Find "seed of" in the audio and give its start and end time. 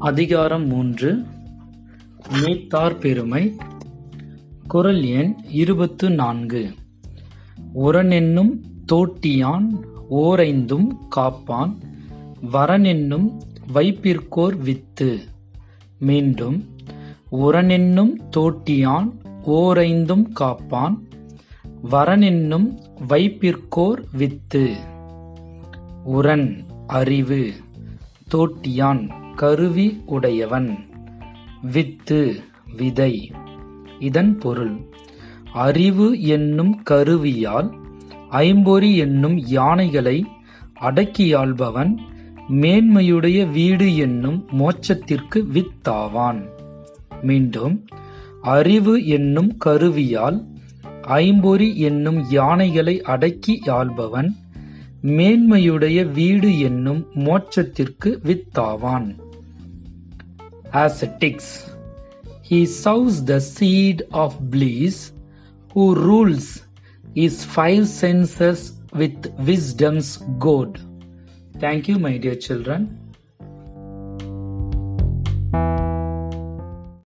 63.40-64.50